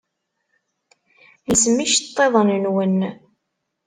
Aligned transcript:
Lsem 1.51 1.77
iceṭṭiḍen-nwen! 1.85 2.99